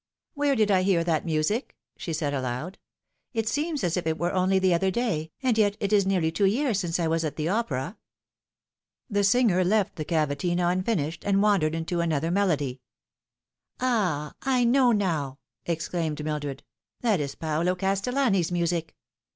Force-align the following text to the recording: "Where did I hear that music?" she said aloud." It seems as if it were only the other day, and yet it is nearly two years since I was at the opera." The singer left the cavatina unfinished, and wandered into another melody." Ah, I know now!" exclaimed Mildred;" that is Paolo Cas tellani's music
"Where 0.33 0.55
did 0.55 0.71
I 0.71 0.81
hear 0.81 1.03
that 1.03 1.25
music?" 1.27 1.75
she 1.95 2.11
said 2.11 2.33
aloud." 2.33 2.79
It 3.35 3.47
seems 3.47 3.83
as 3.83 3.95
if 3.95 4.07
it 4.07 4.17
were 4.17 4.33
only 4.33 4.57
the 4.57 4.73
other 4.73 4.89
day, 4.89 5.31
and 5.43 5.55
yet 5.59 5.77
it 5.79 5.93
is 5.93 6.07
nearly 6.07 6.31
two 6.31 6.47
years 6.47 6.79
since 6.79 6.99
I 6.99 7.05
was 7.05 7.23
at 7.23 7.35
the 7.35 7.49
opera." 7.49 7.99
The 9.11 9.23
singer 9.23 9.63
left 9.63 9.97
the 9.97 10.03
cavatina 10.03 10.69
unfinished, 10.71 11.23
and 11.23 11.39
wandered 11.39 11.75
into 11.75 11.99
another 12.01 12.31
melody." 12.31 12.81
Ah, 13.79 14.33
I 14.41 14.63
know 14.63 14.91
now!" 14.91 15.37
exclaimed 15.67 16.23
Mildred;" 16.25 16.63
that 17.01 17.19
is 17.19 17.35
Paolo 17.35 17.75
Cas 17.75 18.01
tellani's 18.01 18.51
music 18.51 18.95